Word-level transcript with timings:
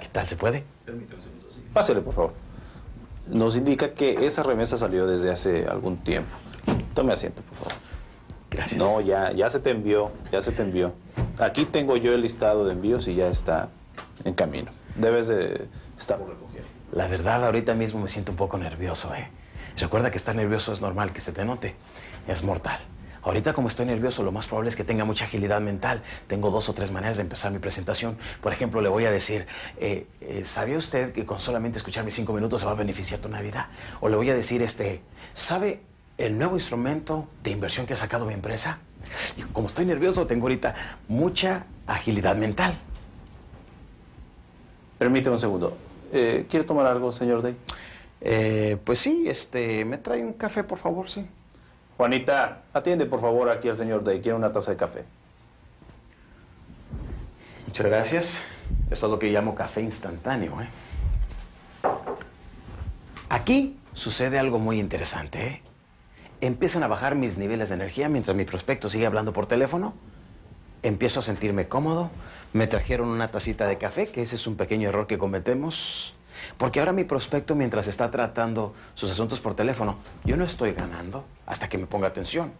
¿Qué 0.00 0.08
tal? 0.08 0.26
¿Se 0.26 0.36
puede? 0.36 0.64
Permítame 0.84 1.16
un 1.16 1.22
segundo, 1.22 1.48
sí. 1.52 1.62
Pásele, 1.72 2.00
por 2.00 2.14
favor. 2.14 2.32
Nos 3.28 3.56
indica 3.56 3.92
que 3.92 4.26
esa 4.26 4.42
remesa 4.42 4.76
salió 4.78 5.06
desde 5.06 5.30
hace 5.30 5.66
algún 5.66 5.98
tiempo. 5.98 6.36
Tome 6.94 7.12
asiento, 7.12 7.42
por 7.42 7.58
favor. 7.58 7.72
Gracias. 8.50 8.80
No, 8.80 9.00
ya, 9.00 9.32
ya 9.32 9.50
se 9.50 9.60
te 9.60 9.70
envió, 9.70 10.10
ya 10.30 10.40
se 10.40 10.52
te 10.52 10.62
envió. 10.62 10.92
Aquí 11.38 11.64
tengo 11.64 11.96
yo 11.96 12.14
el 12.14 12.22
listado 12.22 12.64
de 12.64 12.72
envíos 12.72 13.08
y 13.08 13.14
ya 13.14 13.26
está 13.28 13.68
en 14.24 14.34
camino. 14.34 14.70
Debes 14.94 15.28
de 15.28 15.66
estar 15.98 16.18
por 16.18 16.30
recoger. 16.30 16.64
La 16.92 17.08
verdad, 17.08 17.44
ahorita 17.44 17.74
mismo 17.74 18.00
me 18.00 18.08
siento 18.08 18.32
un 18.32 18.36
poco 18.36 18.56
nervioso, 18.56 19.14
¿eh? 19.14 19.28
Recuerda 19.78 20.10
que 20.10 20.16
estar 20.16 20.34
nervioso 20.34 20.72
es 20.72 20.80
normal 20.80 21.12
que 21.12 21.20
se 21.20 21.32
te 21.32 21.44
note. 21.44 21.74
Es 22.26 22.44
mortal. 22.44 22.78
Ahorita 23.26 23.52
como 23.52 23.66
estoy 23.66 23.86
nervioso, 23.86 24.22
lo 24.22 24.30
más 24.30 24.46
probable 24.46 24.68
es 24.68 24.76
que 24.76 24.84
tenga 24.84 25.04
mucha 25.04 25.24
agilidad 25.24 25.60
mental. 25.60 26.00
Tengo 26.28 26.52
dos 26.52 26.68
o 26.68 26.74
tres 26.74 26.92
maneras 26.92 27.16
de 27.16 27.24
empezar 27.24 27.50
mi 27.50 27.58
presentación. 27.58 28.16
Por 28.40 28.52
ejemplo, 28.52 28.80
le 28.80 28.88
voy 28.88 29.04
a 29.04 29.10
decir, 29.10 29.48
eh, 29.78 30.06
eh, 30.20 30.44
¿sabía 30.44 30.78
usted 30.78 31.12
que 31.12 31.26
con 31.26 31.40
solamente 31.40 31.76
escuchar 31.78 32.04
mis 32.04 32.14
cinco 32.14 32.32
minutos 32.32 32.60
se 32.60 32.66
va 32.66 32.72
a 32.72 32.76
beneficiar 32.76 33.18
tu 33.18 33.28
Navidad? 33.28 33.66
O 34.00 34.08
le 34.08 34.14
voy 34.14 34.30
a 34.30 34.34
decir, 34.36 34.62
este, 34.62 35.00
¿sabe 35.34 35.80
el 36.18 36.38
nuevo 36.38 36.54
instrumento 36.54 37.26
de 37.42 37.50
inversión 37.50 37.84
que 37.84 37.94
ha 37.94 37.96
sacado 37.96 38.26
mi 38.26 38.32
empresa? 38.32 38.78
Y 39.36 39.42
como 39.42 39.66
estoy 39.66 39.86
nervioso, 39.86 40.24
tengo 40.28 40.44
ahorita 40.44 40.76
mucha 41.08 41.66
agilidad 41.88 42.36
mental. 42.36 42.78
Permíteme 44.98 45.34
un 45.34 45.40
segundo. 45.40 45.76
Eh, 46.12 46.46
¿Quiere 46.48 46.64
tomar 46.64 46.86
algo, 46.86 47.10
señor 47.10 47.42
Day? 47.42 47.56
Eh, 48.20 48.76
pues 48.84 49.00
sí, 49.00 49.24
este, 49.26 49.84
¿me 49.84 49.98
trae 49.98 50.24
un 50.24 50.32
café, 50.32 50.62
por 50.62 50.78
favor? 50.78 51.10
Sí. 51.10 51.26
Juanita, 51.96 52.62
atiende 52.74 53.06
por 53.06 53.20
favor 53.20 53.48
aquí 53.48 53.68
al 53.68 53.76
señor 53.76 54.04
Day. 54.04 54.20
Quiere 54.20 54.36
una 54.36 54.52
taza 54.52 54.72
de 54.72 54.76
café. 54.76 55.04
Muchas 57.66 57.86
gracias. 57.86 58.42
Esto 58.90 59.06
es 59.06 59.12
lo 59.12 59.18
que 59.18 59.30
llamo 59.30 59.54
café 59.54 59.80
instantáneo, 59.80 60.60
¿eh? 60.60 60.68
Aquí 63.28 63.78
sucede 63.92 64.38
algo 64.38 64.58
muy 64.58 64.78
interesante, 64.78 65.46
¿eh? 65.46 65.62
Empiezan 66.40 66.82
a 66.82 66.86
bajar 66.88 67.14
mis 67.14 67.38
niveles 67.38 67.70
de 67.70 67.76
energía 67.76 68.08
mientras 68.08 68.36
mi 68.36 68.44
prospecto 68.44 68.88
sigue 68.88 69.06
hablando 69.06 69.32
por 69.32 69.46
teléfono. 69.46 69.94
Empiezo 70.82 71.20
a 71.20 71.22
sentirme 71.22 71.66
cómodo. 71.66 72.10
Me 72.52 72.66
trajeron 72.66 73.08
una 73.08 73.28
tacita 73.28 73.66
de 73.66 73.78
café, 73.78 74.08
que 74.08 74.22
ese 74.22 74.36
es 74.36 74.46
un 74.46 74.56
pequeño 74.56 74.88
error 74.90 75.06
que 75.06 75.16
cometemos. 75.16 76.15
Porque 76.58 76.80
ahora 76.80 76.92
mi 76.92 77.04
prospecto, 77.04 77.54
mientras 77.54 77.88
está 77.88 78.10
tratando 78.10 78.74
sus 78.94 79.10
asuntos 79.10 79.40
por 79.40 79.54
teléfono, 79.54 79.98
yo 80.24 80.36
no 80.36 80.44
estoy 80.44 80.72
ganando 80.72 81.24
hasta 81.46 81.68
que 81.68 81.78
me 81.78 81.86
ponga 81.86 82.08
atención. 82.08 82.52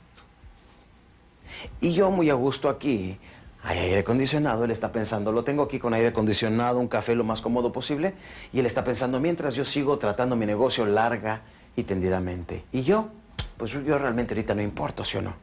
Y 1.80 1.92
yo 1.92 2.10
muy 2.10 2.30
a 2.30 2.34
gusto 2.34 2.68
aquí, 2.68 3.18
hay 3.62 3.78
aire 3.78 4.00
acondicionado, 4.00 4.64
él 4.64 4.70
está 4.70 4.92
pensando, 4.92 5.32
lo 5.32 5.42
tengo 5.42 5.62
aquí 5.62 5.78
con 5.78 5.94
aire 5.94 6.08
acondicionado, 6.08 6.78
un 6.78 6.88
café 6.88 7.14
lo 7.14 7.24
más 7.24 7.40
cómodo 7.40 7.72
posible, 7.72 8.14
y 8.52 8.60
él 8.60 8.66
está 8.66 8.84
pensando, 8.84 9.20
mientras 9.20 9.54
yo 9.54 9.64
sigo 9.64 9.98
tratando 9.98 10.36
mi 10.36 10.46
negocio 10.46 10.86
larga 10.86 11.42
y 11.74 11.82
tendidamente. 11.82 12.64
Y 12.72 12.82
yo, 12.82 13.08
pues 13.56 13.72
yo 13.72 13.98
realmente 13.98 14.34
ahorita 14.34 14.54
no 14.54 14.62
importo, 14.62 15.04
¿sí 15.04 15.18
o 15.18 15.22
no? 15.22 15.34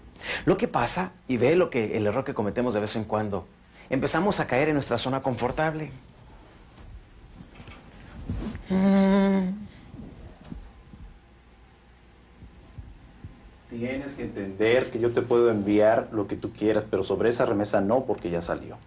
Lo 0.46 0.56
que 0.58 0.68
pasa, 0.68 1.12
y 1.28 1.38
ve 1.38 1.56
lo 1.56 1.70
que, 1.70 1.98
el 1.98 2.08
error 2.08 2.24
que 2.24 2.34
cometemos 2.34 2.74
de 2.74 2.80
vez 2.80 2.96
en 2.96 3.04
cuando, 3.04 3.46
empezamos 3.90 4.40
a 4.40 4.48
caer 4.48 4.70
en 4.70 4.76
nuestra 4.76 4.98
zona 4.98 5.20
confortable. 5.20 5.92
Tienes 13.70 14.16
que 14.16 14.24
entender 14.24 14.92
que 14.92 15.00
yo 15.00 15.12
te 15.12 15.22
puedo 15.24 15.50
enviar 15.50 16.10
lo 16.12 16.28
que 16.28 16.36
tú 16.36 16.52
quieras, 16.52 16.86
pero 16.90 17.04
sobre 17.04 17.30
esa 17.30 17.46
remesa 17.46 17.82
no, 17.82 18.06
porque 18.06 18.30
ya 18.30 18.42
salió. 18.42 18.78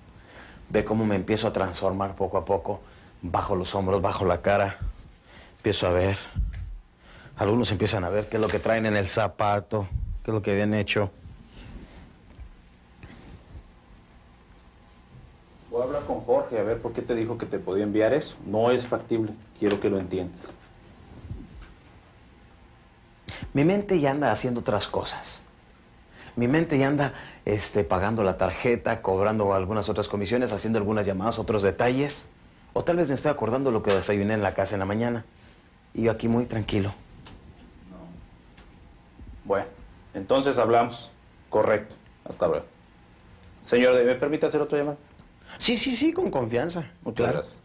Ve 0.69 0.85
cómo 0.85 1.05
me 1.05 1.17
empiezo 1.17 1.49
a 1.49 1.53
transformar 1.53 2.15
poco 2.15 2.39
a 2.39 2.45
poco. 2.45 2.81
Bajo 3.21 3.57
los 3.57 3.75
hombros, 3.75 4.01
bajo 4.01 4.25
la 4.25 4.43
cara. 4.43 4.77
Empiezo 5.57 5.89
a 5.89 5.93
ver. 5.93 6.17
Algunos 7.37 7.71
empiezan 7.73 8.05
a 8.05 8.09
ver 8.09 8.29
qué 8.29 8.37
es 8.37 8.41
lo 8.41 8.49
que 8.49 8.59
traen 8.59 8.87
en 8.87 8.97
el 8.97 9.09
zapato, 9.09 9.89
qué 10.25 10.31
es 10.31 10.35
lo 10.35 10.41
que 10.41 10.53
habían 10.53 10.73
hecho. 10.73 11.11
Voy 15.71 15.83
a 15.83 15.85
hablar 15.85 16.03
con 16.05 16.21
Jorge 16.47 16.61
a 16.61 16.63
ver 16.63 16.81
por 16.81 16.93
qué 16.93 17.03
te 17.03 17.15
dijo 17.15 17.39
que 17.39 17.47
te 17.47 17.59
podía 17.59 17.85
enviar 17.85 18.15
eso. 18.15 18.37
No 18.47 18.71
es 18.71 18.87
factible. 18.87 19.33
Quiero 19.59 19.81
que 19.81 19.91
lo 19.91 19.99
entiendas. 19.99 20.49
Mi 23.53 23.65
mente 23.65 23.99
ya 23.99 24.13
anda 24.13 24.31
haciendo 24.31 24.61
otras 24.61 24.87
cosas. 24.87 25.43
Mi 26.37 26.49
mente 26.49 26.79
ya 26.79 26.89
anda 26.89 27.15
este, 27.45 27.85
pagando 27.85 28.23
la 28.23 28.37
tarjeta, 28.37 29.03
cobrando 29.03 29.55
algunas 29.55 29.89
otras 29.89 30.09
comisiones, 30.09 30.53
haciendo 30.53 30.79
algunas 30.79 31.07
llamadas, 31.07 31.39
otros 31.39 31.63
detalles. 31.63 32.29
O 32.75 32.85
tal 32.85 32.97
vez 32.97 33.09
me 33.09 33.15
estoy 33.15 33.31
acordando 33.31 33.71
lo 33.71 33.83
que 33.83 33.93
desayuné 33.93 34.35
en 34.35 34.43
la 34.43 34.55
casa 34.55 34.75
en 34.75 34.81
la 34.81 34.87
mañana. 34.87 35.25
Y 35.95 36.03
yo 36.03 36.13
aquí 36.13 36.29
muy 36.29 36.45
tranquilo. 36.45 36.95
Bueno, 39.45 39.67
entonces 40.15 40.59
hablamos. 40.59 41.11
Correcto. 41.49 41.95
Hasta 42.25 42.47
luego. 42.49 42.67
Señor, 43.63 43.95
¿me 44.05 44.15
permite 44.15 44.47
hacer 44.47 44.61
otra 44.61 44.79
llamada? 44.79 44.99
Sí, 45.59 45.77
sí, 45.77 45.95
sí, 45.97 46.13
con 46.13 46.31
confianza. 46.31 46.85
Muchas 47.03 47.17
Claro. 47.17 47.33
gracias. 47.39 47.59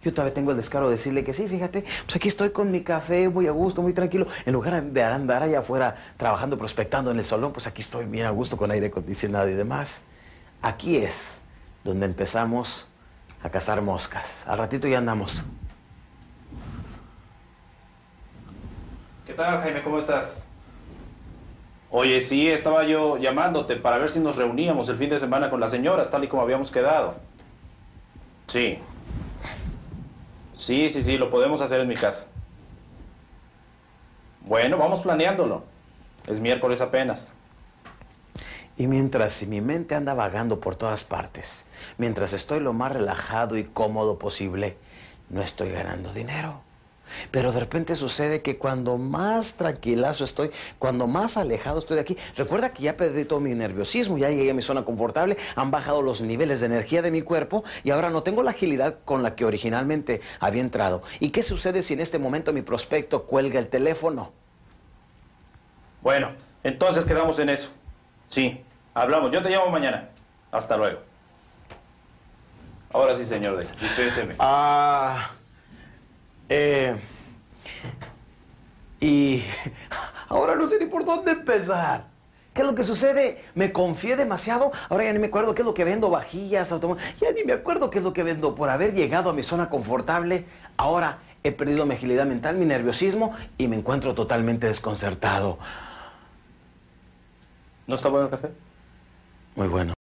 Yo 0.00 0.14
todavía 0.14 0.32
tengo 0.32 0.52
el 0.52 0.56
descaro 0.56 0.86
de 0.88 0.94
decirle 0.94 1.24
que 1.24 1.32
sí, 1.32 1.48
fíjate, 1.48 1.82
pues 1.82 2.16
aquí 2.16 2.28
estoy 2.28 2.50
con 2.50 2.70
mi 2.70 2.82
café, 2.82 3.28
muy 3.28 3.48
a 3.48 3.50
gusto, 3.50 3.82
muy 3.82 3.92
tranquilo. 3.92 4.26
En 4.46 4.52
lugar 4.52 4.80
de 4.82 5.02
andar 5.02 5.42
allá 5.42 5.58
afuera 5.58 5.96
trabajando, 6.16 6.56
prospectando 6.56 7.10
en 7.10 7.18
el 7.18 7.24
salón, 7.24 7.52
pues 7.52 7.66
aquí 7.66 7.82
estoy 7.82 8.06
bien 8.06 8.24
a 8.26 8.30
gusto 8.30 8.56
con 8.56 8.70
aire 8.70 8.86
acondicionado 8.86 9.48
y 9.48 9.54
demás. 9.54 10.02
Aquí 10.62 10.96
es 10.96 11.40
donde 11.82 12.06
empezamos 12.06 12.86
a 13.42 13.50
cazar 13.50 13.82
moscas. 13.82 14.44
Al 14.46 14.58
ratito 14.58 14.86
ya 14.86 14.98
andamos. 14.98 15.42
¿Qué 19.26 19.34
tal, 19.34 19.58
Jaime? 19.60 19.82
¿Cómo 19.82 19.98
estás? 19.98 20.44
Oye, 21.90 22.20
sí, 22.20 22.48
estaba 22.48 22.84
yo 22.84 23.16
llamándote 23.16 23.76
para 23.76 23.96
ver 23.96 24.10
si 24.10 24.20
nos 24.20 24.36
reuníamos 24.36 24.88
el 24.90 24.96
fin 24.96 25.08
de 25.08 25.18
semana 25.18 25.48
con 25.48 25.58
las 25.58 25.70
señoras, 25.70 26.10
tal 26.10 26.24
y 26.24 26.28
como 26.28 26.42
habíamos 26.42 26.70
quedado. 26.70 27.16
Sí. 28.46 28.78
Sí, 30.56 30.90
sí, 30.90 31.02
sí, 31.02 31.16
lo 31.16 31.30
podemos 31.30 31.60
hacer 31.62 31.80
en 31.80 31.88
mi 31.88 31.94
casa. 31.94 32.26
Bueno, 34.42 34.76
vamos 34.76 35.00
planeándolo. 35.00 35.64
Es 36.26 36.40
miércoles 36.40 36.80
apenas. 36.82 37.34
Y 38.76 38.86
mientras 38.86 39.46
mi 39.46 39.60
mente 39.60 39.94
anda 39.94 40.14
vagando 40.14 40.60
por 40.60 40.76
todas 40.76 41.04
partes, 41.04 41.66
mientras 41.96 42.32
estoy 42.32 42.60
lo 42.60 42.72
más 42.72 42.92
relajado 42.92 43.56
y 43.56 43.64
cómodo 43.64 44.18
posible, 44.18 44.76
no 45.30 45.40
estoy 45.40 45.70
ganando 45.70 46.12
dinero. 46.12 46.60
Pero 47.30 47.52
de 47.52 47.60
repente 47.60 47.94
sucede 47.94 48.42
que 48.42 48.58
cuando 48.58 48.98
más 48.98 49.54
tranquilazo 49.54 50.24
estoy, 50.24 50.50
cuando 50.78 51.06
más 51.06 51.36
alejado 51.36 51.78
estoy 51.78 51.96
de 51.96 52.02
aquí, 52.02 52.16
recuerda 52.36 52.72
que 52.72 52.82
ya 52.82 52.96
perdí 52.96 53.24
todo 53.24 53.40
mi 53.40 53.54
nerviosismo, 53.54 54.18
ya 54.18 54.30
llegué 54.30 54.50
a 54.50 54.54
mi 54.54 54.62
zona 54.62 54.84
confortable, 54.84 55.36
han 55.56 55.70
bajado 55.70 56.02
los 56.02 56.20
niveles 56.20 56.60
de 56.60 56.66
energía 56.66 57.02
de 57.02 57.10
mi 57.10 57.22
cuerpo 57.22 57.64
y 57.84 57.90
ahora 57.90 58.10
no 58.10 58.22
tengo 58.22 58.42
la 58.42 58.50
agilidad 58.50 58.96
con 59.04 59.22
la 59.22 59.34
que 59.34 59.44
originalmente 59.44 60.20
había 60.40 60.60
entrado. 60.60 61.02
¿Y 61.20 61.30
qué 61.30 61.42
sucede 61.42 61.82
si 61.82 61.94
en 61.94 62.00
este 62.00 62.18
momento 62.18 62.52
mi 62.52 62.62
prospecto 62.62 63.24
cuelga 63.24 63.58
el 63.58 63.68
teléfono? 63.68 64.32
Bueno, 66.02 66.32
entonces 66.62 67.04
quedamos 67.04 67.38
en 67.38 67.48
eso. 67.48 67.70
Sí, 68.28 68.62
hablamos. 68.94 69.30
Yo 69.32 69.42
te 69.42 69.50
llamo 69.50 69.70
mañana. 69.70 70.08
Hasta 70.50 70.76
luego. 70.76 71.00
Ahora 72.92 73.16
sí, 73.16 73.24
señor 73.24 73.56
Day. 73.56 73.66
Dispénseme. 73.80 74.34
Ah. 74.38 75.30
Eh. 76.48 76.96
Y. 79.00 79.42
Ahora 80.28 80.46
no 80.58 80.66
sé 80.66 80.78
ni 80.78 80.86
por 80.86 81.04
dónde 81.04 81.32
empezar. 81.32 82.06
¿Qué 82.54 82.62
es 82.62 82.68
lo 82.68 82.74
que 82.74 82.82
sucede? 82.82 83.44
Me 83.54 83.72
confié 83.72 84.16
demasiado. 84.16 84.72
Ahora 84.88 85.04
ya 85.04 85.12
ni 85.12 85.20
me 85.20 85.28
acuerdo 85.28 85.54
qué 85.54 85.62
es 85.62 85.66
lo 85.66 85.74
que 85.74 85.84
vendo, 85.84 86.10
vajillas, 86.10 86.72
automóviles. 86.72 87.16
Ya 87.20 87.30
ni 87.30 87.44
me 87.44 87.52
acuerdo 87.52 87.90
qué 87.90 87.98
es 87.98 88.04
lo 88.04 88.12
que 88.12 88.24
vendo 88.24 88.54
por 88.54 88.68
haber 88.68 88.94
llegado 88.94 89.30
a 89.30 89.32
mi 89.32 89.42
zona 89.42 89.68
confortable. 89.68 90.44
Ahora 90.76 91.18
he 91.44 91.52
perdido 91.52 91.86
mi 91.86 91.94
agilidad 91.94 92.26
mental, 92.26 92.56
mi 92.56 92.64
nerviosismo 92.64 93.34
y 93.58 93.68
me 93.68 93.76
encuentro 93.76 94.14
totalmente 94.14 94.66
desconcertado. 94.66 95.58
¿No 97.86 97.94
está 97.94 98.08
bueno 98.08 98.26
el 98.26 98.30
café? 98.30 98.50
Muy 99.54 99.68
bueno. 99.68 99.97